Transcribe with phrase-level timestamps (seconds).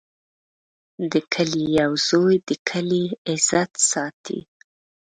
[1.11, 4.39] د کلي یو زوی د کلي عزت ساتي.